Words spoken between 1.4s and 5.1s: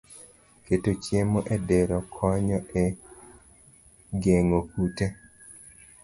e dero konyo e geng'o kute